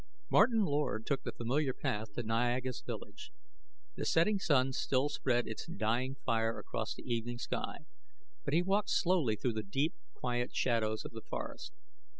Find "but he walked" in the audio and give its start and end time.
8.43-8.89